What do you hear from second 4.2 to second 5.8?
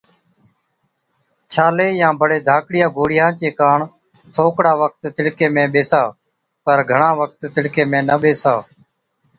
ٿوڪڙا وقت تِڙڪي ۾